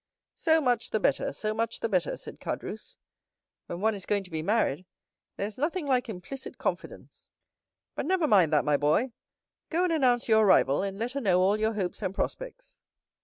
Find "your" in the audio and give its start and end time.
10.27-10.43, 11.59-11.73